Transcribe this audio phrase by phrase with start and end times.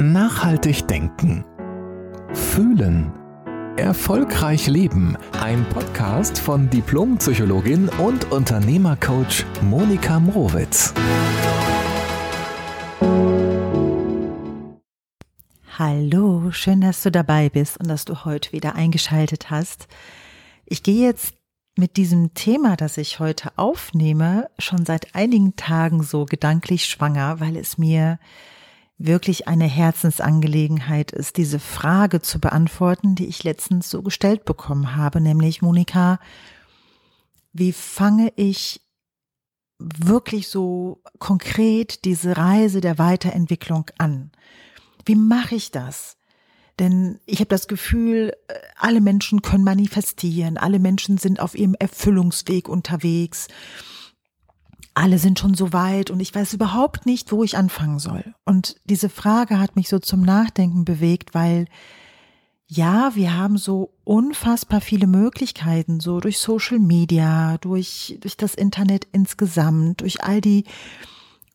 [0.00, 1.44] Nachhaltig denken.
[2.32, 3.12] Fühlen.
[3.76, 5.16] Erfolgreich leben.
[5.40, 10.92] Ein Podcast von Diplompsychologin und Unternehmercoach Monika Mrowitz.
[15.78, 19.86] Hallo, schön, dass du dabei bist und dass du heute wieder eingeschaltet hast.
[20.66, 21.34] Ich gehe jetzt
[21.76, 27.56] mit diesem Thema, das ich heute aufnehme, schon seit einigen Tagen so gedanklich schwanger, weil
[27.56, 28.18] es mir
[28.98, 35.20] wirklich eine Herzensangelegenheit ist, diese Frage zu beantworten, die ich letztens so gestellt bekommen habe,
[35.20, 36.20] nämlich Monika,
[37.52, 38.80] wie fange ich
[39.78, 44.30] wirklich so konkret diese Reise der Weiterentwicklung an?
[45.04, 46.16] Wie mache ich das?
[46.78, 48.32] Denn ich habe das Gefühl,
[48.76, 53.48] alle Menschen können manifestieren, alle Menschen sind auf ihrem Erfüllungsweg unterwegs,
[54.94, 58.34] alle sind schon so weit und ich weiß überhaupt nicht, wo ich anfangen soll.
[58.44, 61.66] Und diese Frage hat mich so zum Nachdenken bewegt, weil
[62.66, 69.06] ja, wir haben so unfassbar viele Möglichkeiten, so durch Social Media, durch, durch das Internet
[69.12, 70.64] insgesamt, durch all die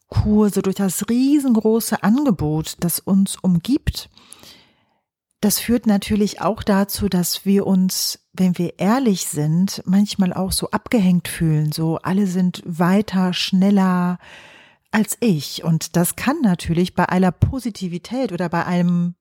[0.08, 4.10] Kurse, durch das riesengroße Angebot, das uns umgibt.
[5.42, 10.70] Das führt natürlich auch dazu, dass wir uns, wenn wir ehrlich sind, manchmal auch so
[10.72, 14.20] abgehängt fühlen, so alle sind weiter, schneller
[14.92, 15.64] als ich.
[15.64, 19.16] Und das kann natürlich bei aller Positivität oder bei einem,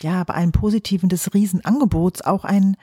[0.00, 2.76] ja, bei einem Positiven des Riesenangebots auch ein,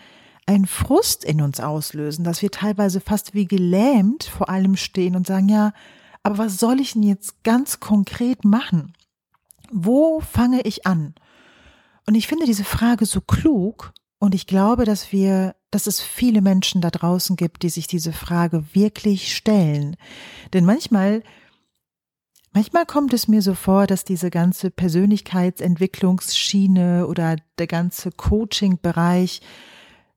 [0.46, 5.28] ein Frust in uns auslösen, dass wir teilweise fast wie gelähmt vor allem stehen und
[5.28, 5.74] sagen, ja,
[6.22, 8.94] aber was soll ich denn jetzt ganz konkret machen?
[9.72, 11.16] Wo fange ich an?
[12.06, 16.42] Und ich finde diese Frage so klug und ich glaube, dass wir, dass es viele
[16.42, 19.98] Menschen da draußen gibt, die sich diese Frage wirklich stellen.
[20.54, 21.24] Denn manchmal,
[22.54, 29.42] manchmal kommt es mir so vor, dass diese ganze Persönlichkeitsentwicklungsschiene oder der ganze Coaching-Bereich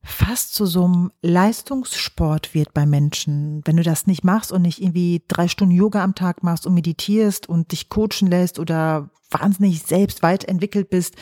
[0.04, 3.62] fast zu so einem Leistungssport wird bei Menschen.
[3.64, 6.74] Wenn du das nicht machst und nicht irgendwie drei Stunden Yoga am Tag machst und
[6.74, 11.16] meditierst und dich coachen lässt oder wahnsinnig selbst weit entwickelt bist,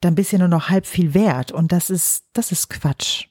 [0.00, 1.52] dann bist du nur noch halb viel wert.
[1.52, 3.26] Und das ist, das ist Quatsch.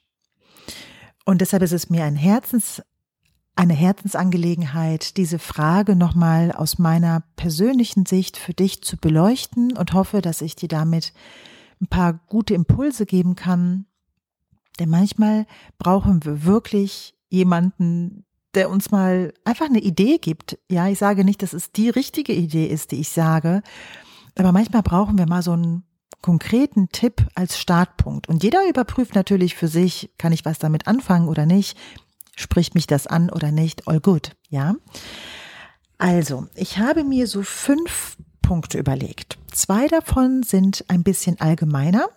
[1.24, 2.82] Und deshalb ist es mir ein Herzens,
[3.54, 10.22] eine Herzensangelegenheit, diese Frage nochmal aus meiner persönlichen Sicht für dich zu beleuchten und hoffe,
[10.22, 11.12] dass ich dir damit
[11.80, 13.86] ein paar gute Impulse geben kann.
[14.78, 15.46] Denn manchmal
[15.78, 18.24] brauchen wir wirklich jemanden,
[18.54, 20.58] der uns mal einfach eine Idee gibt.
[20.70, 23.62] Ja, ich sage nicht, dass es die richtige Idee ist, die ich sage,
[24.38, 25.82] aber manchmal brauchen wir mal so einen
[26.22, 28.28] konkreten Tipp als Startpunkt.
[28.28, 31.76] Und jeder überprüft natürlich für sich, kann ich was damit anfangen oder nicht?
[32.36, 33.88] Spricht mich das an oder nicht?
[33.88, 34.74] All good, ja?
[35.98, 39.38] Also, ich habe mir so fünf Punkte überlegt.
[39.52, 42.08] Zwei davon sind ein bisschen allgemeiner.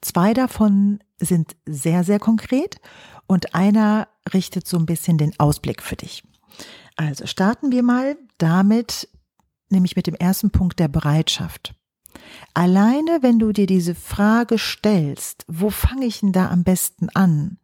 [0.00, 2.80] Zwei davon sind sehr, sehr konkret
[3.26, 6.24] und einer richtet so ein bisschen den Ausblick für dich.
[6.96, 9.08] Also starten wir mal damit,
[9.70, 11.74] nämlich mit dem ersten Punkt der Bereitschaft.
[12.54, 17.58] Alleine, wenn du dir diese Frage stellst, wo fange ich denn da am besten an,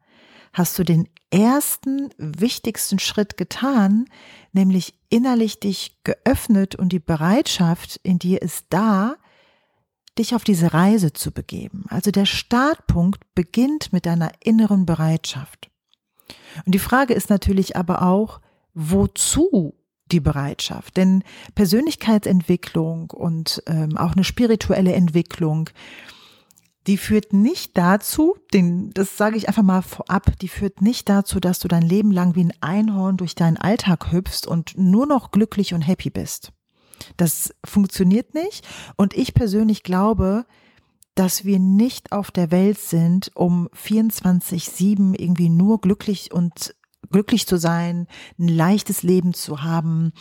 [0.52, 4.06] hast du den ersten wichtigsten Schritt getan,
[4.52, 9.16] nämlich innerlich dich geöffnet und die Bereitschaft in dir ist da,
[10.19, 11.84] dich auf diese Reise zu begeben.
[11.88, 15.70] Also der Startpunkt beginnt mit deiner inneren Bereitschaft.
[16.66, 18.40] Und die Frage ist natürlich aber auch,
[18.75, 19.78] wozu
[20.10, 20.96] die Bereitschaft.
[20.96, 21.22] Denn
[21.54, 25.70] Persönlichkeitsentwicklung und ähm, auch eine spirituelle Entwicklung,
[26.86, 31.38] die führt nicht dazu, den, das sage ich einfach mal vorab, die führt nicht dazu,
[31.38, 35.30] dass du dein Leben lang wie ein Einhorn durch deinen Alltag hüpfst und nur noch
[35.30, 36.52] glücklich und happy bist.
[37.16, 38.66] Das funktioniert nicht.
[38.96, 40.46] Und ich persönlich glaube,
[41.14, 46.75] dass wir nicht auf der Welt sind, um 24-7 irgendwie nur glücklich und
[47.10, 48.06] glücklich zu sein,
[48.38, 50.12] ein leichtes Leben zu haben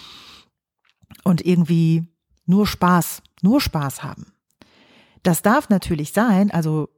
[1.23, 2.07] und irgendwie
[2.45, 4.33] nur Spaß, nur Spaß haben.
[5.23, 6.89] Das darf natürlich sein, also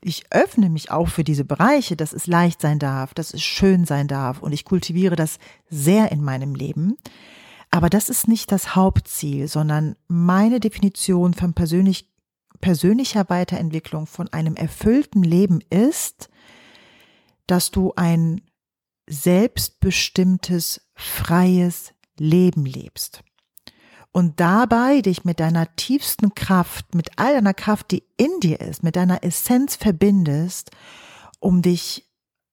[0.00, 3.86] ich öffne mich auch für diese Bereiche, dass es leicht sein darf, dass es schön
[3.86, 5.38] sein darf und ich kultiviere das
[5.70, 6.96] sehr in meinem Leben.
[7.70, 12.10] Aber das ist nicht das Hauptziel, sondern meine Definition von persönlich,
[12.60, 16.28] persönlicher Weiterentwicklung von einem erfüllten Leben ist,
[17.46, 18.42] dass du ein
[19.06, 23.22] selbstbestimmtes, freies Leben lebst.
[24.12, 28.84] Und dabei dich mit deiner tiefsten Kraft, mit all deiner Kraft, die in dir ist,
[28.84, 30.70] mit deiner Essenz verbindest,
[31.40, 32.08] um dich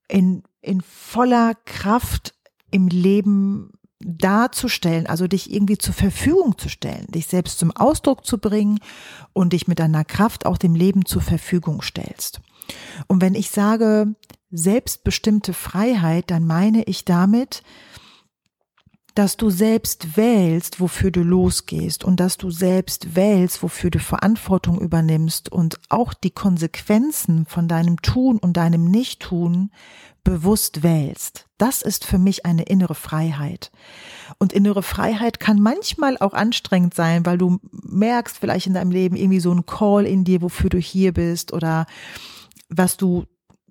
[0.07, 2.33] in, in voller Kraft
[2.71, 8.39] im Leben darzustellen, also dich irgendwie zur Verfügung zu stellen, dich selbst zum Ausdruck zu
[8.39, 8.79] bringen
[9.33, 12.41] und dich mit deiner Kraft auch dem Leben zur Verfügung stellst.
[13.07, 14.15] Und wenn ich sage
[14.51, 17.63] selbstbestimmte Freiheit, dann meine ich damit,
[19.15, 24.79] dass du selbst wählst, wofür du losgehst und dass du selbst wählst, wofür du Verantwortung
[24.79, 29.71] übernimmst und auch die Konsequenzen von deinem Tun und deinem Nichttun
[30.23, 31.47] bewusst wählst.
[31.57, 33.71] Das ist für mich eine innere Freiheit.
[34.37, 39.15] Und innere Freiheit kann manchmal auch anstrengend sein, weil du merkst vielleicht in deinem Leben
[39.15, 41.85] irgendwie so ein Call in dir, wofür du hier bist oder
[42.71, 43.25] was du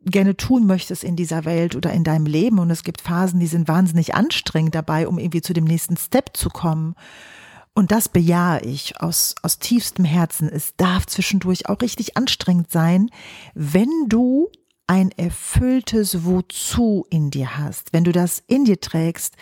[0.04, 2.58] gerne tun möchtest in dieser Welt oder in deinem Leben.
[2.58, 6.36] Und es gibt Phasen, die sind wahnsinnig anstrengend dabei, um irgendwie zu dem nächsten Step
[6.36, 6.94] zu kommen.
[7.74, 10.48] Und das bejahe ich aus, aus tiefstem Herzen.
[10.48, 13.10] Es darf zwischendurch auch richtig anstrengend sein,
[13.54, 14.50] wenn du
[14.86, 19.36] ein erfülltes Wozu in dir hast, wenn du das in dir trägst,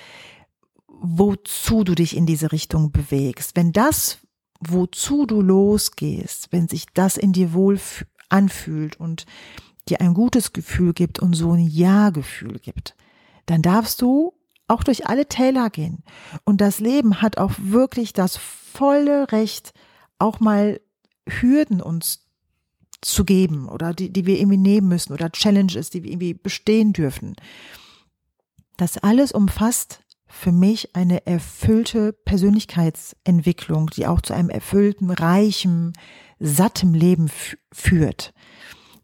[0.88, 4.18] wozu du dich in diese Richtung bewegst, wenn das,
[4.60, 7.78] wozu du losgehst, wenn sich das in dir wohl
[8.28, 9.26] anfühlt und
[9.88, 12.94] dir ein gutes Gefühl gibt und so ein Ja-Gefühl gibt,
[13.46, 14.34] dann darfst du
[14.66, 16.04] auch durch alle Täler gehen.
[16.44, 19.72] Und das Leben hat auch wirklich das volle Recht,
[20.18, 20.80] auch mal
[21.26, 22.26] Hürden uns
[23.00, 26.92] zu geben oder die, die wir irgendwie nehmen müssen oder Challenges, die wir irgendwie bestehen
[26.92, 27.36] dürfen.
[28.76, 35.94] Das alles umfasst für mich eine erfüllte Persönlichkeitsentwicklung, die auch zu einem erfüllten, reichen,
[36.38, 37.30] sattem Leben
[37.72, 38.32] führt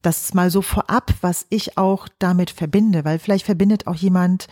[0.04, 4.48] das ist mal so vorab, was ich auch damit verbinde, weil vielleicht verbindet auch jemand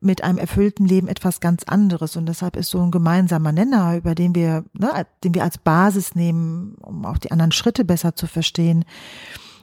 [0.00, 4.14] mit einem erfüllten Leben etwas ganz anderes und deshalb ist so ein gemeinsamer Nenner, über
[4.14, 8.26] den wir, ne, den wir als Basis nehmen, um auch die anderen Schritte besser zu
[8.26, 8.84] verstehen,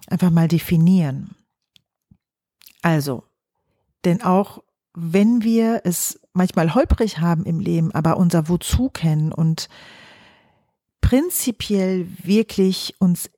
[0.08, 1.36] einfach mal definieren.
[2.82, 3.24] Also,
[4.04, 4.62] denn auch
[4.94, 9.70] wenn wir es manchmal holprig haben im Leben, aber unser Wozu kennen und
[11.04, 13.30] prinzipiell wirklich uns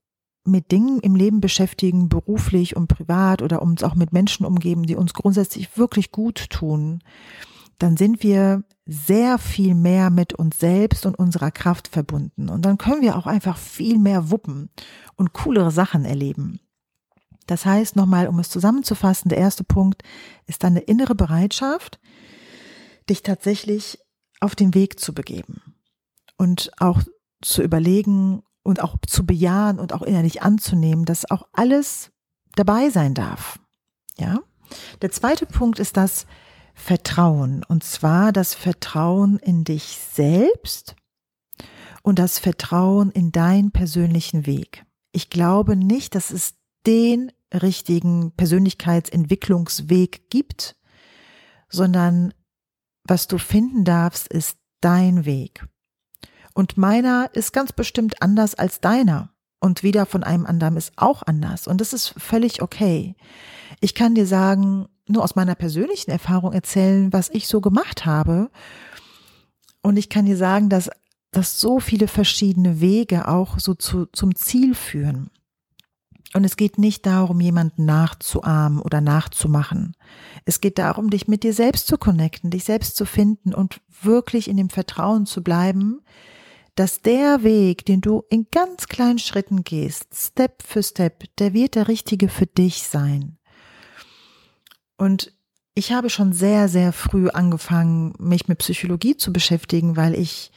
[0.46, 4.96] mit Dingen im Leben beschäftigen, beruflich und privat oder uns auch mit Menschen umgeben, die
[4.96, 7.02] uns grundsätzlich wirklich gut tun,
[7.80, 12.50] dann sind wir sehr viel mehr mit uns selbst und unserer Kraft verbunden.
[12.50, 14.70] Und dann können wir auch einfach viel mehr wuppen
[15.16, 16.60] und coolere Sachen erleben.
[17.48, 20.04] Das heißt, nochmal, um es zusammenzufassen, der erste Punkt
[20.46, 22.00] ist dann eine innere Bereitschaft,
[23.10, 23.98] dich tatsächlich
[24.40, 25.62] auf den Weg zu begeben
[26.38, 27.02] und auch
[27.42, 32.12] zu überlegen, und auch zu bejahen und auch innerlich anzunehmen, dass auch alles
[32.56, 33.60] dabei sein darf.
[34.18, 34.40] Ja.
[35.02, 36.26] Der zweite Punkt ist das
[36.74, 40.96] Vertrauen und zwar das Vertrauen in dich selbst
[42.02, 44.84] und das Vertrauen in deinen persönlichen Weg.
[45.12, 46.56] Ich glaube nicht, dass es
[46.88, 50.76] den richtigen Persönlichkeitsentwicklungsweg gibt,
[51.70, 52.34] sondern
[53.04, 55.68] was du finden darfst, ist dein Weg.
[56.56, 59.30] Und meiner ist ganz bestimmt anders als deiner.
[59.60, 61.68] Und wieder von einem anderen ist auch anders.
[61.68, 63.16] Und das ist völlig okay.
[63.82, 68.50] Ich kann dir sagen, nur aus meiner persönlichen Erfahrung erzählen, was ich so gemacht habe.
[69.82, 70.90] Und ich kann dir sagen, dass,
[71.32, 75.30] dass so viele verschiedene Wege auch so zu, zum Ziel führen.
[76.34, 79.96] Und es geht nicht darum, jemanden nachzuahmen oder nachzumachen.
[80.46, 84.50] Es geht darum, dich mit dir selbst zu connecten, dich selbst zu finden und wirklich
[84.50, 86.02] in dem Vertrauen zu bleiben,
[86.76, 91.76] dass der Weg, den du in ganz kleinen Schritten gehst, Step für Step, der wird
[91.76, 93.38] der richtige für dich sein.
[94.98, 95.34] Und
[95.74, 100.52] ich habe schon sehr, sehr früh angefangen, mich mit Psychologie zu beschäftigen, weil ich,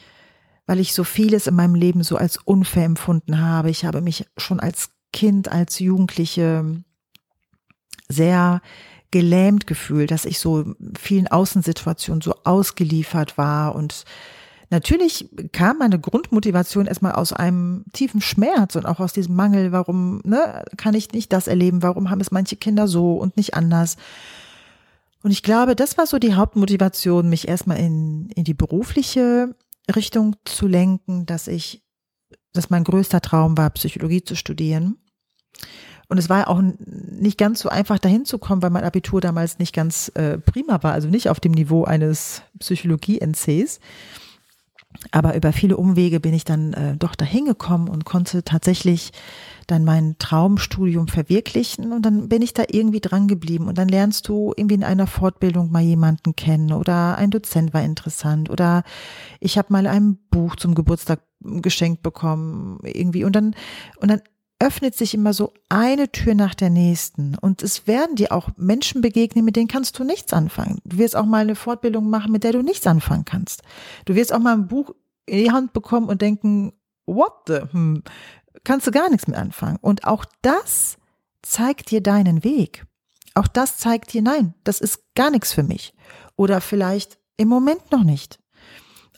[0.65, 3.69] weil ich so vieles in meinem Leben so als unfair empfunden habe.
[3.69, 6.83] Ich habe mich schon als Kind, als Jugendliche
[8.07, 8.61] sehr
[9.11, 14.05] gelähmt gefühlt, dass ich so vielen Außensituationen so ausgeliefert war und
[14.71, 20.21] Natürlich kam meine Grundmotivation erstmal aus einem tiefen Schmerz und auch aus diesem Mangel, warum
[20.23, 23.97] ne, kann ich nicht das erleben, warum haben es manche Kinder so und nicht anders.
[25.23, 29.55] Und ich glaube, das war so die Hauptmotivation, mich erstmal in, in die berufliche
[29.93, 31.83] Richtung zu lenken, dass ich,
[32.53, 34.97] dass mein größter Traum war, Psychologie zu studieren.
[36.07, 39.59] Und es war auch nicht ganz so einfach dahin zu kommen, weil mein Abitur damals
[39.59, 43.79] nicht ganz äh, prima war, also nicht auf dem Niveau eines Psychologie-NCs.
[45.11, 49.11] Aber über viele Umwege bin ich dann äh, doch dahin gekommen und konnte tatsächlich
[49.65, 51.93] dann mein Traumstudium verwirklichen.
[51.93, 53.67] Und dann bin ich da irgendwie dran geblieben.
[53.67, 57.83] Und dann lernst du irgendwie in einer Fortbildung mal jemanden kennen oder ein Dozent war
[57.83, 58.83] interessant oder
[59.39, 63.23] ich habe mal ein Buch zum Geburtstag geschenkt bekommen irgendwie.
[63.23, 63.55] Und dann
[63.99, 64.21] und dann
[64.59, 67.37] öffnet sich immer so eine Tür nach der nächsten.
[67.37, 70.79] Und es werden dir auch Menschen begegnen, mit denen kannst du nichts anfangen.
[70.83, 73.63] Du wirst auch mal eine Fortbildung machen, mit der du nichts anfangen kannst.
[74.05, 74.93] Du wirst auch mal ein Buch
[75.25, 76.73] in die Hand bekommen und denken,
[77.05, 78.03] what the, hm,
[78.63, 79.77] kannst du gar nichts mit anfangen.
[79.81, 80.97] Und auch das
[81.41, 82.85] zeigt dir deinen Weg.
[83.35, 85.93] Auch das zeigt dir, nein, das ist gar nichts für mich.
[86.35, 88.39] Oder vielleicht im Moment noch nicht.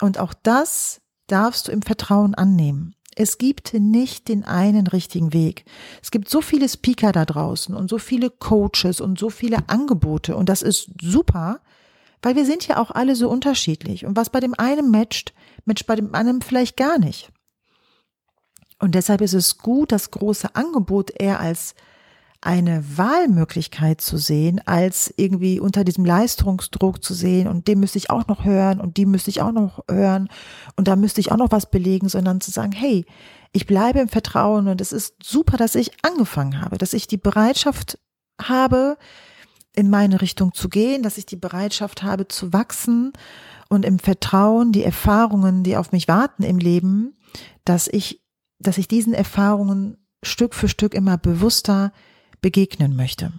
[0.02, 2.96] Und auch das darfst du im Vertrauen annehmen.
[3.16, 5.66] Es gibt nicht den einen richtigen Weg.
[6.02, 10.36] Es gibt so viele Speaker da draußen und so viele Coaches und so viele Angebote
[10.36, 11.60] und das ist super,
[12.22, 15.34] weil wir sind ja auch alle so unterschiedlich und was bei dem einen matcht,
[15.66, 17.32] matcht bei dem anderen vielleicht gar nicht.
[18.80, 21.76] Und deshalb ist es gut, das große Angebot eher als
[22.42, 28.10] eine Wahlmöglichkeit zu sehen, als irgendwie unter diesem Leistungsdruck zu sehen und dem müsste ich
[28.10, 30.28] auch noch hören und die müsste ich auch noch hören
[30.76, 33.06] und da müsste ich auch noch was belegen, sondern zu sagen, hey,
[33.54, 37.18] ich bleibe im Vertrauen und es ist super, dass ich angefangen habe, dass ich die
[37.18, 38.00] Bereitschaft
[38.42, 38.98] habe,
[39.74, 43.14] in meine Richtung zu gehen, dass ich die Bereitschaft habe zu wachsen
[43.70, 47.18] und im Vertrauen die Erfahrungen, die auf mich warten im Leben,
[47.66, 48.22] dass ich,
[48.60, 51.94] dass ich diesen Erfahrungen Stück für Stück immer bewusster
[52.42, 53.32] begegnen möchte.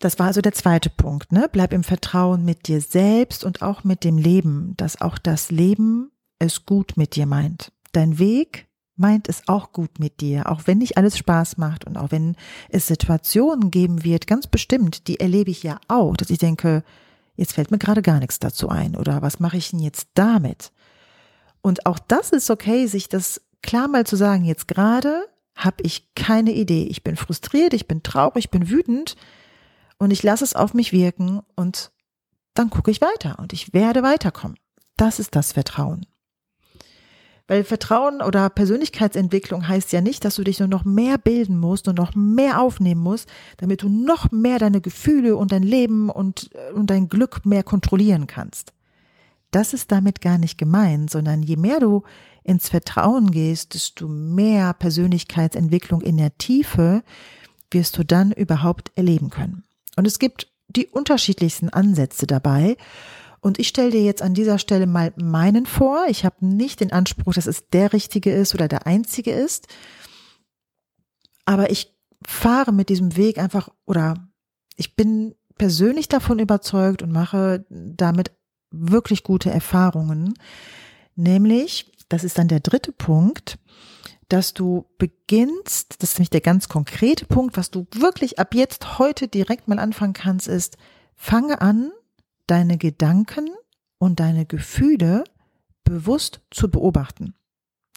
[0.00, 1.48] Das war also der zweite Punkt, ne?
[1.52, 6.10] Bleib im Vertrauen mit dir selbst und auch mit dem Leben, dass auch das Leben
[6.38, 7.70] es gut mit dir meint.
[7.92, 11.96] Dein Weg meint es auch gut mit dir, auch wenn nicht alles Spaß macht und
[11.96, 12.36] auch wenn
[12.70, 16.82] es Situationen geben wird, ganz bestimmt, die erlebe ich ja auch, dass ich denke,
[17.34, 20.72] jetzt fällt mir gerade gar nichts dazu ein oder was mache ich denn jetzt damit?
[21.62, 25.26] Und auch das ist okay, sich das klar mal zu sagen, jetzt gerade
[25.64, 26.84] habe ich keine Idee.
[26.84, 29.16] Ich bin frustriert, ich bin traurig, ich bin wütend
[29.98, 31.90] und ich lasse es auf mich wirken und
[32.54, 34.58] dann gucke ich weiter und ich werde weiterkommen.
[34.96, 36.06] Das ist das Vertrauen.
[37.46, 41.88] Weil Vertrauen oder Persönlichkeitsentwicklung heißt ja nicht, dass du dich nur noch mehr bilden musst
[41.88, 46.50] und noch mehr aufnehmen musst, damit du noch mehr deine Gefühle und dein Leben und,
[46.74, 48.72] und dein Glück mehr kontrollieren kannst.
[49.50, 52.04] Das ist damit gar nicht gemeint, sondern je mehr du
[52.42, 57.02] ins Vertrauen gehst, desto mehr Persönlichkeitsentwicklung in der Tiefe
[57.70, 59.64] wirst du dann überhaupt erleben können.
[59.96, 62.76] Und es gibt die unterschiedlichsten Ansätze dabei.
[63.40, 66.04] Und ich stelle dir jetzt an dieser Stelle mal meinen vor.
[66.08, 69.66] Ich habe nicht den Anspruch, dass es der richtige ist oder der einzige ist.
[71.46, 74.28] Aber ich fahre mit diesem Weg einfach oder
[74.76, 78.32] ich bin persönlich davon überzeugt und mache damit
[78.70, 80.34] wirklich gute Erfahrungen.
[81.16, 83.58] Nämlich, das ist dann der dritte Punkt,
[84.28, 88.98] dass du beginnst, das ist nämlich der ganz konkrete Punkt, was du wirklich ab jetzt
[88.98, 90.76] heute direkt mal anfangen kannst, ist,
[91.16, 91.90] fange an,
[92.46, 93.48] deine Gedanken
[93.98, 95.24] und deine Gefühle
[95.84, 97.34] bewusst zu beobachten.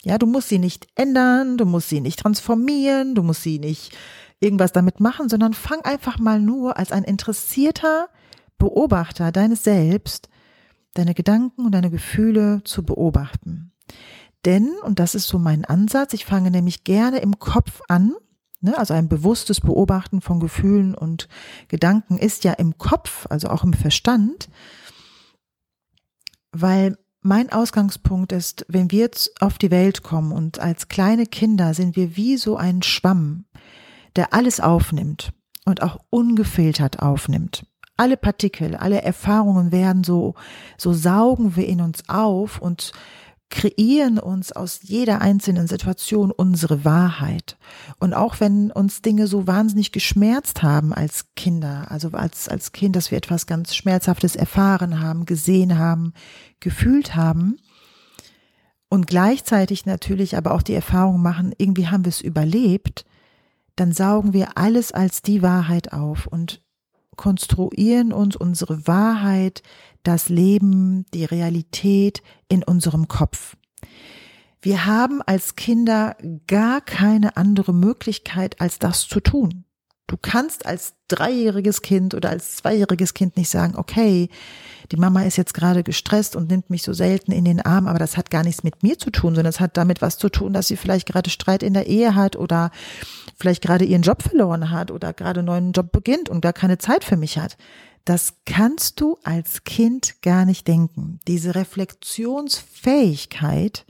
[0.04, 3.96] Ja, du musst sie nicht ändern, du musst sie nicht transformieren, du musst sie nicht
[4.40, 8.10] irgendwas damit machen, sondern fang einfach mal nur als ein interessierter
[8.58, 10.30] Beobachter deines Selbst
[10.94, 13.73] deine Gedanken und deine Gefühle zu beobachten.
[14.46, 18.14] Denn, und das ist so mein Ansatz, ich fange nämlich gerne im Kopf an,
[18.62, 21.28] ne, also ein bewusstes Beobachten von Gefühlen und
[21.68, 24.50] Gedanken ist ja im Kopf, also auch im Verstand,
[26.52, 31.74] weil mein Ausgangspunkt ist, wenn wir jetzt auf die Welt kommen und als kleine Kinder
[31.74, 33.46] sind wir wie so ein Schwamm,
[34.18, 35.32] der alles aufnimmt
[35.66, 37.66] und auch ungefiltert aufnimmt.
[37.96, 40.36] Alle Partikel, alle Erfahrungen werden so,
[40.78, 42.92] so saugen wir in uns auf und
[43.54, 47.56] kreieren uns aus jeder einzelnen Situation unsere Wahrheit.
[48.00, 52.96] Und auch wenn uns Dinge so wahnsinnig geschmerzt haben als Kinder, also als, als Kind,
[52.96, 56.14] dass wir etwas ganz Schmerzhaftes erfahren haben, gesehen haben,
[56.62, 57.58] gefühlt haben,
[58.90, 63.06] und gleichzeitig natürlich aber auch die Erfahrung machen, irgendwie haben wir es überlebt,
[63.76, 66.63] dann saugen wir alles als die Wahrheit auf und
[67.24, 69.64] konstruieren uns unsere Wahrheit,
[70.04, 73.56] das Leben, die Realität in unserem Kopf.
[74.62, 79.64] Wir haben als Kinder gar keine andere Möglichkeit, als das zu tun.
[80.08, 84.28] Du kannst als dreijähriges Kind oder als zweijähriges Kind nicht sagen, okay,
[84.92, 88.00] die Mama ist jetzt gerade gestresst und nimmt mich so selten in den Arm, aber
[88.00, 90.52] das hat gar nichts mit mir zu tun, sondern es hat damit was zu tun,
[90.52, 92.72] dass sie vielleicht gerade Streit in der Ehe hat oder
[93.38, 96.78] vielleicht gerade ihren Job verloren hat oder gerade einen neuen Job beginnt und gar keine
[96.78, 97.56] Zeit für mich hat.
[98.04, 101.22] Das kannst du als Kind gar nicht denken.
[101.28, 103.86] Diese Reflexionsfähigkeit,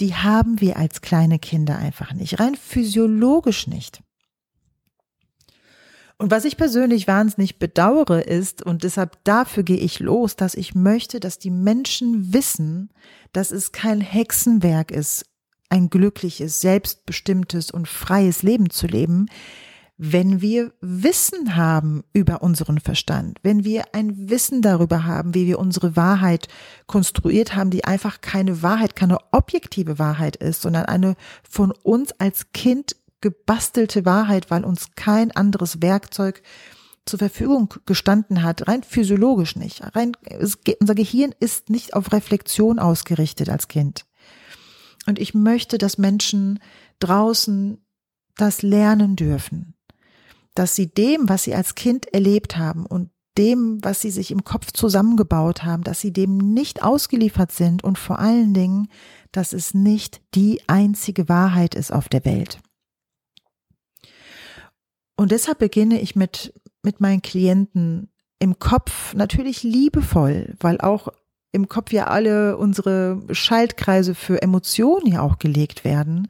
[0.00, 4.02] die haben wir als kleine Kinder einfach nicht, rein physiologisch nicht.
[6.24, 10.74] Und was ich persönlich wahnsinnig bedauere ist, und deshalb dafür gehe ich los, dass ich
[10.74, 12.88] möchte, dass die Menschen wissen,
[13.34, 15.26] dass es kein Hexenwerk ist,
[15.68, 19.26] ein glückliches, selbstbestimmtes und freies Leben zu leben,
[19.98, 25.58] wenn wir Wissen haben über unseren Verstand, wenn wir ein Wissen darüber haben, wie wir
[25.58, 26.48] unsere Wahrheit
[26.86, 31.16] konstruiert haben, die einfach keine Wahrheit, keine objektive Wahrheit ist, sondern eine
[31.46, 36.42] von uns als Kind gebastelte Wahrheit, weil uns kein anderes Werkzeug
[37.06, 39.82] zur Verfügung gestanden hat, rein physiologisch nicht.
[39.96, 44.04] Rein, es, unser Gehirn ist nicht auf Reflexion ausgerichtet als Kind.
[45.06, 46.60] Und ich möchte, dass Menschen
[46.98, 47.78] draußen
[48.36, 49.74] das lernen dürfen,
[50.54, 54.44] dass sie dem, was sie als Kind erlebt haben und dem, was sie sich im
[54.44, 58.88] Kopf zusammengebaut haben, dass sie dem nicht ausgeliefert sind und vor allen Dingen,
[59.32, 62.60] dass es nicht die einzige Wahrheit ist auf der Welt.
[65.16, 66.52] Und deshalb beginne ich mit,
[66.82, 71.08] mit meinen Klienten im Kopf natürlich liebevoll, weil auch
[71.52, 76.28] im Kopf ja alle unsere Schaltkreise für Emotionen ja auch gelegt werden.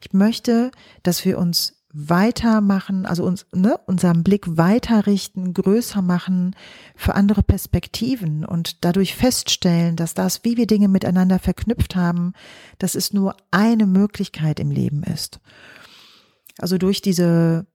[0.00, 0.70] Ich möchte,
[1.02, 6.56] dass wir uns weitermachen, also uns, ne, unseren Blick weiter richten, größer machen
[6.96, 12.32] für andere Perspektiven und dadurch feststellen, dass das, wie wir Dinge miteinander verknüpft haben,
[12.78, 15.38] dass es nur eine Möglichkeit im Leben ist.
[16.58, 17.66] Also durch diese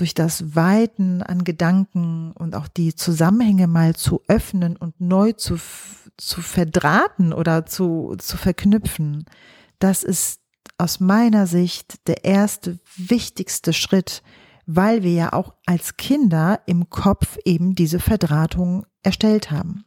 [0.00, 5.56] durch das Weiten an Gedanken und auch die Zusammenhänge mal zu öffnen und neu zu,
[6.16, 9.26] zu verdrahten oder zu, zu verknüpfen,
[9.78, 10.40] das ist
[10.78, 14.22] aus meiner Sicht der erste wichtigste Schritt,
[14.64, 19.84] weil wir ja auch als Kinder im Kopf eben diese Verdrahtung erstellt haben.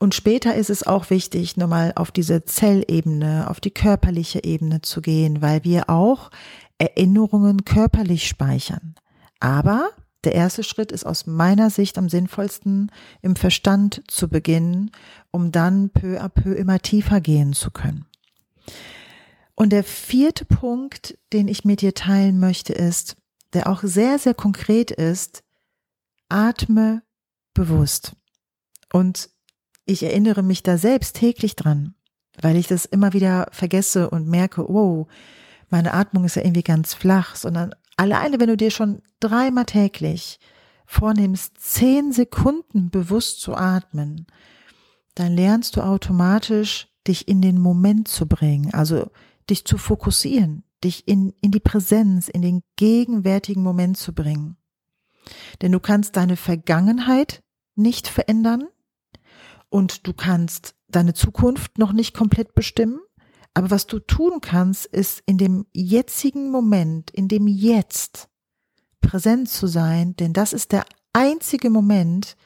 [0.00, 5.00] Und später ist es auch wichtig, nochmal auf diese Zellebene, auf die körperliche Ebene zu
[5.00, 6.30] gehen, weil wir auch
[6.78, 8.94] Erinnerungen körperlich speichern.
[9.40, 9.90] Aber
[10.24, 12.90] der erste Schritt ist aus meiner Sicht am sinnvollsten,
[13.22, 14.90] im Verstand zu beginnen,
[15.30, 18.06] um dann peu à peu immer tiefer gehen zu können.
[19.54, 23.16] Und der vierte Punkt, den ich mit dir teilen möchte, ist,
[23.52, 25.42] der auch sehr, sehr konkret ist,
[26.28, 27.02] atme
[27.54, 28.12] bewusst.
[28.92, 29.30] Und
[29.84, 31.94] ich erinnere mich da selbst täglich dran,
[32.40, 35.08] weil ich das immer wieder vergesse und merke, oh,
[35.70, 40.38] meine Atmung ist ja irgendwie ganz flach, sondern alleine, wenn du dir schon dreimal täglich
[40.86, 44.26] vornimmst, zehn Sekunden bewusst zu atmen,
[45.14, 49.10] dann lernst du automatisch, dich in den Moment zu bringen, also
[49.50, 54.56] dich zu fokussieren, dich in, in die Präsenz, in den gegenwärtigen Moment zu bringen.
[55.60, 57.42] Denn du kannst deine Vergangenheit
[57.74, 58.64] nicht verändern
[59.68, 63.00] und du kannst deine Zukunft noch nicht komplett bestimmen
[63.54, 68.28] aber was du tun kannst, ist in dem jetzigen Moment, in dem Jetzt
[69.00, 72.36] präsent zu sein, denn das ist der einzige Moment,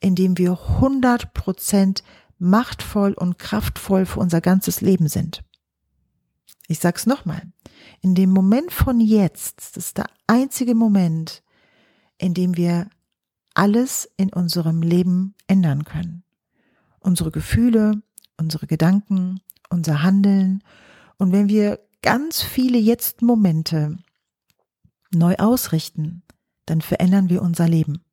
[0.00, 2.02] in dem wir 100 Prozent
[2.38, 5.42] machtvoll und kraftvoll für unser ganzes Leben sind.
[6.68, 7.42] Ich sag's nochmal.
[8.00, 11.42] In dem Moment von jetzt, das ist der einzige Moment,
[12.18, 12.88] in dem wir
[13.54, 16.22] alles in unserem Leben ändern können.
[17.00, 18.02] Unsere Gefühle,
[18.36, 20.62] unsere Gedanken, unser Handeln.
[21.16, 23.98] Und wenn wir ganz viele Jetzt-Momente
[25.12, 26.22] neu ausrichten,
[26.66, 28.04] dann verändern wir unser Leben.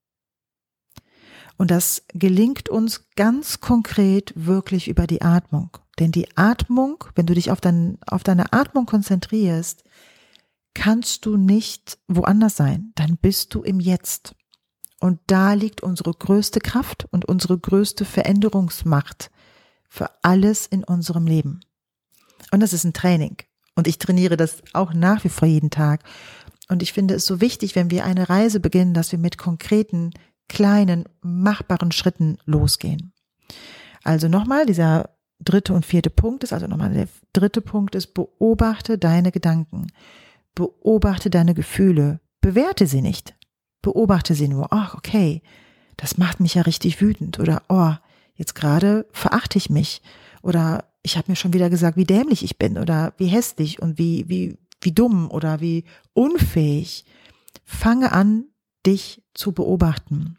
[1.58, 5.78] Und das gelingt uns ganz konkret wirklich über die Atmung.
[6.00, 9.84] Denn die Atmung, wenn du dich auf, dein, auf deine Atmung konzentrierst,
[10.74, 12.92] kannst du nicht woanders sein.
[12.96, 14.36] Dann bist du im Jetzt.
[15.00, 19.32] Und da liegt unsere größte Kraft und unsere größte Veränderungsmacht
[19.96, 21.62] für alles in unserem Leben.
[22.52, 23.38] Und das ist ein Training.
[23.76, 26.04] Und ich trainiere das auch nach wie vor jeden Tag.
[26.68, 30.12] Und ich finde es so wichtig, wenn wir eine Reise beginnen, dass wir mit konkreten,
[30.50, 33.14] kleinen, machbaren Schritten losgehen.
[34.04, 38.98] Also nochmal, dieser dritte und vierte Punkt ist, also nochmal der dritte Punkt ist, beobachte
[38.98, 39.88] deine Gedanken.
[40.56, 42.20] Beobachte deine Gefühle.
[42.42, 43.36] Bewerte sie nicht.
[43.82, 44.68] Beobachte sie nur.
[44.72, 45.42] Ach, okay.
[45.98, 47.40] Das macht mich ja richtig wütend.
[47.40, 47.94] Oder, oh,
[48.36, 50.02] Jetzt gerade verachte ich mich
[50.42, 53.98] oder ich habe mir schon wieder gesagt, wie dämlich ich bin oder wie hässlich und
[53.98, 57.06] wie, wie, wie dumm oder wie unfähig.
[57.64, 58.46] Fange an,
[58.86, 60.38] dich zu beobachten.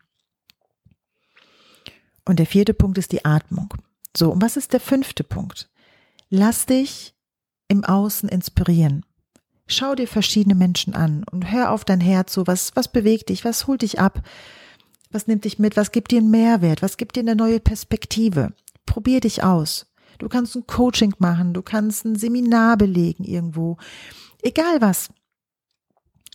[2.25, 3.73] Und der vierte Punkt ist die Atmung.
[4.17, 5.69] So, und was ist der fünfte Punkt?
[6.29, 7.15] Lass dich
[7.69, 9.05] im Außen inspirieren.
[9.69, 13.45] Schau dir verschiedene Menschen an und hör auf dein Herz so, was, was bewegt dich,
[13.45, 14.23] was holt dich ab,
[15.11, 15.77] was nimmt dich mit?
[15.77, 16.83] Was gibt dir einen Mehrwert?
[16.83, 18.53] Was gibt dir eine neue Perspektive?
[18.85, 19.87] Probier dich aus.
[20.19, 23.77] Du kannst ein Coaching machen, du kannst ein Seminar belegen irgendwo.
[24.43, 25.11] Egal was.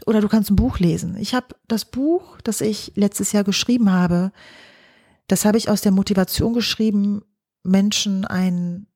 [0.06, 1.16] Oder du kannst ein Buch lesen.
[1.18, 4.32] Ich habe das Buch, das ich letztes Jahr geschrieben habe,
[5.28, 7.22] das habe ich aus der Motivation geschrieben,
[7.64, 8.88] Menschen ein,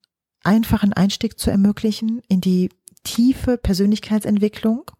[0.43, 2.69] einfachen Einstieg zu ermöglichen in die
[3.03, 4.91] tiefe Persönlichkeitsentwicklung.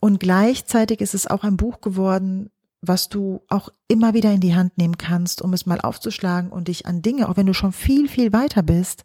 [0.00, 2.50] Und gleichzeitig ist es auch ein Buch geworden,
[2.82, 6.68] was du auch immer wieder in die Hand nehmen kannst, um es mal aufzuschlagen und
[6.68, 9.04] dich an Dinge, auch wenn du schon viel, viel weiter bist,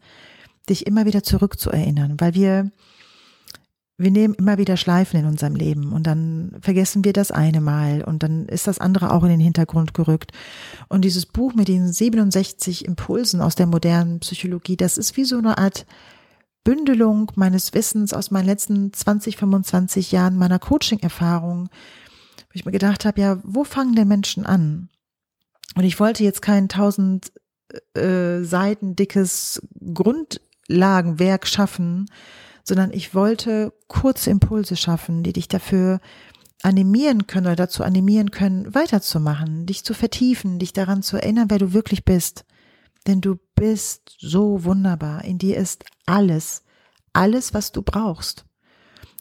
[0.69, 2.71] dich immer wieder zurückzuerinnern, weil wir,
[3.97, 8.03] wir nehmen immer wieder Schleifen in unserem Leben und dann vergessen wir das eine Mal
[8.03, 10.31] und dann ist das andere auch in den Hintergrund gerückt.
[10.87, 15.37] Und dieses Buch mit den 67 Impulsen aus der modernen Psychologie, das ist wie so
[15.37, 15.85] eine Art
[16.63, 21.69] Bündelung meines Wissens aus meinen letzten 20, 25 Jahren meiner Coaching-Erfahrung,
[22.55, 24.89] ich mir gedacht habe, ja, wo fangen denn Menschen an?
[25.75, 27.31] Und ich wollte jetzt kein tausend
[27.95, 29.61] äh, Seiten dickes
[29.93, 32.05] Grundlagenwerk schaffen,
[32.63, 35.99] sondern ich wollte kurze Impulse schaffen, die dich dafür
[36.63, 41.59] animieren können oder dazu animieren können, weiterzumachen, dich zu vertiefen, dich daran zu erinnern, wer
[41.59, 42.45] du wirklich bist.
[43.05, 45.23] Denn du bist so wunderbar.
[45.25, 46.63] In dir ist alles,
[47.13, 48.44] alles, was du brauchst.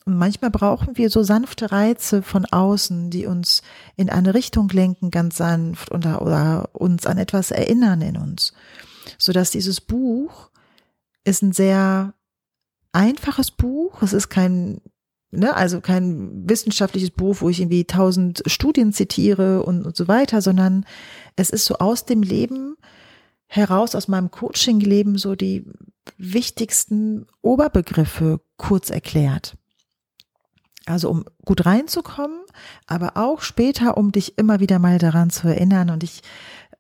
[0.07, 3.63] Manchmal brauchen wir so sanfte Reize von außen, die uns
[3.97, 8.53] in eine Richtung lenken, ganz sanft oder, oder uns an etwas erinnern in uns.
[9.17, 10.51] So dass dieses Buch
[11.25, 12.13] ist ein sehr
[12.93, 14.03] einfaches Buch.
[14.03, 14.83] Es ist kein,
[15.31, 20.43] ne, also kein wissenschaftliches Buch, wo ich irgendwie tausend Studien zitiere und, und so weiter,
[20.43, 20.85] sondern
[21.37, 22.77] es ist so aus dem Leben
[23.47, 25.65] heraus aus meinem Coaching-Leben so die
[26.19, 29.57] wichtigsten Oberbegriffe kurz erklärt.
[30.87, 32.41] Also um gut reinzukommen,
[32.87, 35.89] aber auch später, um dich immer wieder mal daran zu erinnern.
[35.91, 36.23] Und ich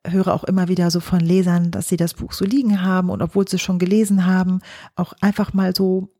[0.06, 3.22] höre auch immer wieder so von Lesern, dass sie das Buch so liegen haben und
[3.22, 4.60] obwohl sie schon gelesen haben,
[4.94, 6.10] auch einfach mal so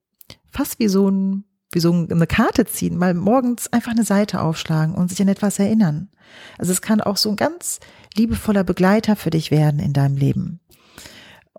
[0.50, 1.44] fast wie so ein
[1.74, 5.58] wie so eine Karte ziehen, mal morgens einfach eine Seite aufschlagen und sich an etwas
[5.58, 6.08] erinnern.
[6.56, 7.80] Also es kann auch so ein ganz
[8.14, 10.60] liebevoller Begleiter für dich werden in deinem Leben.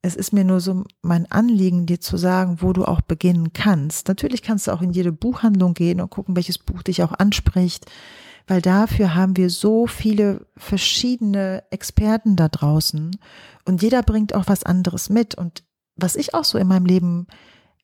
[0.06, 4.10] es ist mir nur so mein Anliegen, dir zu sagen, wo du auch beginnen kannst.
[4.10, 7.86] Natürlich kannst du auch in jede Buchhandlung gehen und gucken, welches Buch dich auch anspricht,
[8.48, 13.18] weil dafür haben wir so viele verschiedene Experten da draußen
[13.66, 15.36] und jeder bringt auch was anderes mit.
[15.36, 15.64] Und
[15.96, 17.28] was ich auch so in meinem Leben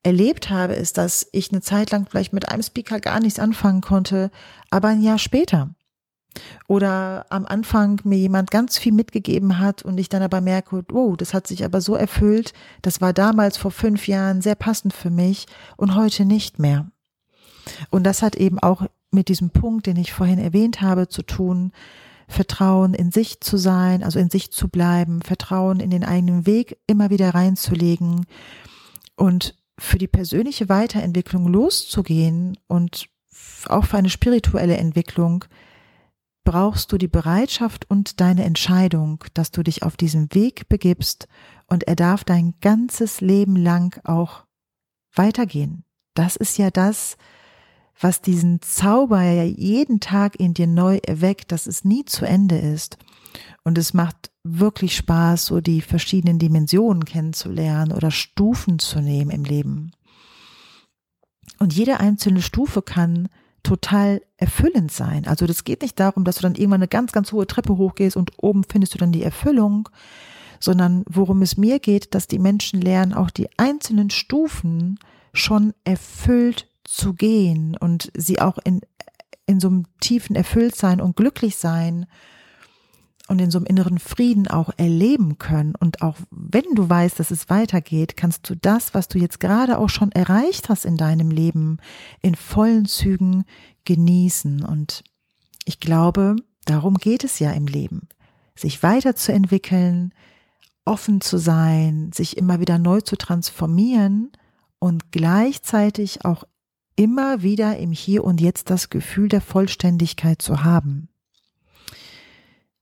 [0.03, 3.81] erlebt habe, ist, dass ich eine Zeit lang vielleicht mit einem Speaker gar nichts anfangen
[3.81, 4.31] konnte,
[4.69, 5.69] aber ein Jahr später
[6.67, 11.17] oder am Anfang mir jemand ganz viel mitgegeben hat und ich dann aber merke, wow,
[11.17, 15.09] das hat sich aber so erfüllt, das war damals vor fünf Jahren sehr passend für
[15.09, 16.87] mich und heute nicht mehr.
[17.89, 21.71] Und das hat eben auch mit diesem Punkt, den ich vorhin erwähnt habe, zu tun,
[22.27, 26.77] Vertrauen in sich zu sein, also in sich zu bleiben, Vertrauen in den eigenen Weg
[26.85, 28.27] immer wieder reinzulegen
[29.15, 33.07] und für die persönliche Weiterentwicklung loszugehen und
[33.67, 35.45] auch für eine spirituelle Entwicklung
[36.43, 41.27] brauchst du die Bereitschaft und deine Entscheidung, dass du dich auf diesen Weg begibst
[41.67, 44.45] und er darf dein ganzes Leben lang auch
[45.13, 45.83] weitergehen.
[46.13, 47.17] Das ist ja das,
[47.99, 52.57] was diesen Zauber ja jeden Tag in dir neu erweckt, dass es nie zu Ende
[52.57, 52.97] ist.
[53.63, 59.43] Und es macht wirklich Spaß, so die verschiedenen Dimensionen kennenzulernen oder Stufen zu nehmen im
[59.43, 59.91] Leben.
[61.59, 63.27] Und jede einzelne Stufe kann
[63.63, 65.27] total erfüllend sein.
[65.27, 68.15] Also das geht nicht darum, dass du dann irgendwann eine ganz, ganz hohe Treppe hochgehst
[68.15, 69.89] und oben findest du dann die Erfüllung,
[70.61, 74.99] sondern worum es mir geht, dass die Menschen lernen, auch die einzelnen Stufen
[75.33, 78.81] schon erfüllt zu gehen und sie auch in,
[79.45, 82.07] in so einem tiefen Erfülltsein und Glücklichsein
[83.27, 85.75] und in so einem inneren Frieden auch erleben können.
[85.79, 89.77] Und auch wenn du weißt, dass es weitergeht, kannst du das, was du jetzt gerade
[89.77, 91.77] auch schon erreicht hast in deinem Leben,
[92.23, 93.45] in vollen Zügen
[93.85, 94.65] genießen.
[94.65, 95.03] Und
[95.65, 98.09] ich glaube, darum geht es ja im Leben.
[98.55, 100.11] Sich weiterzuentwickeln,
[100.85, 104.31] offen zu sein, sich immer wieder neu zu transformieren
[104.79, 106.45] und gleichzeitig auch
[106.99, 111.07] immer wieder im Hier und Jetzt das Gefühl der Vollständigkeit zu haben.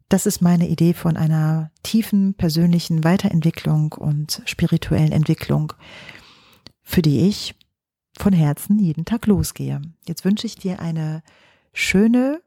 [0.09, 5.73] Das ist meine Idee von einer tiefen persönlichen Weiterentwicklung und spirituellen Entwicklung.
[6.81, 7.53] für die ich
[8.17, 9.81] von Herzen jeden Tag losgehe.
[10.07, 11.21] Jetzt wünsche ich dir eine
[11.73, 12.41] schöne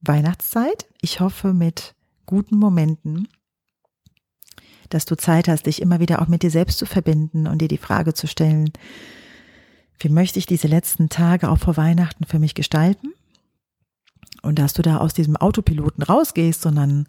[0.00, 0.86] Weihnachtszeit.
[1.02, 3.26] Ich hoffe mit guten Momenten,
[4.90, 7.68] dass du Zeit hast, dich immer wieder auch mit dir selbst zu verbinden und dir
[7.68, 8.70] die Frage zu stellen,
[9.98, 13.12] wie möchte ich diese letzten Tage auch vor Weihnachten für mich gestalten?
[14.42, 17.06] Und dass du da aus diesem Autopiloten rausgehst, sondern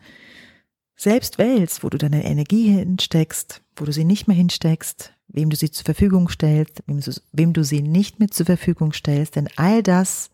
[0.96, 5.58] selbst wählst, wo du deine Energie hinsteckst, wo du sie nicht mehr hinsteckst, wem du
[5.58, 9.50] sie zur Verfügung stellst, wem du, wem du sie nicht mehr zur Verfügung stellst, denn
[9.58, 10.30] all das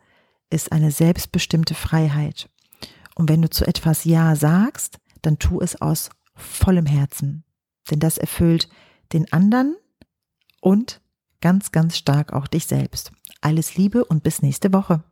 [0.50, 2.50] ist eine selbstbestimmte Freiheit.
[3.16, 7.44] Und wenn du zu etwas Ja sagst, dann tu es aus vollem Herzen,
[7.90, 8.70] denn das erfüllt
[9.14, 9.76] den anderen
[10.60, 11.01] und
[11.41, 13.12] ganz, ganz stark auch dich selbst.
[13.41, 15.04] Alles Liebe und bis nächste Woche.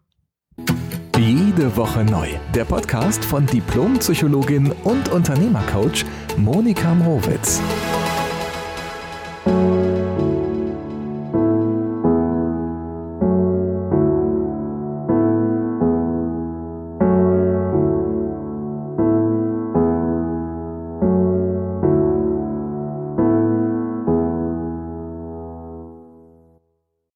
[1.17, 2.29] Jede Woche neu.
[2.55, 6.05] Der Podcast von Diplompsychologin und Unternehmercoach
[6.37, 7.61] Monika Mrowitz.